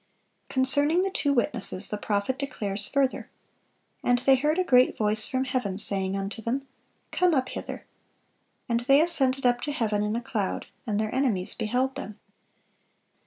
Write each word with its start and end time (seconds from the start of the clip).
(424) 0.49 0.53
Concerning 0.83 1.03
the 1.03 1.11
two 1.13 1.31
witnesses 1.31 1.89
the 1.89 1.97
prophet 1.99 2.39
declares 2.39 2.87
further: 2.87 3.29
"And 4.03 4.17
they 4.17 4.35
heard 4.35 4.57
a 4.57 4.63
great 4.63 4.97
voice 4.97 5.27
from 5.27 5.43
heaven 5.43 5.77
saying 5.77 6.17
unto 6.17 6.41
them, 6.41 6.65
Come 7.11 7.35
up 7.35 7.49
hither. 7.49 7.85
And 8.67 8.79
they 8.79 8.99
ascended 8.99 9.45
up 9.45 9.61
to 9.61 9.71
heaven 9.71 10.01
in 10.01 10.15
a 10.15 10.19
cloud; 10.21 10.65
and 10.87 10.99
their 10.99 11.13
enemies 11.13 11.53
beheld 11.53 11.93
them." 11.93 12.17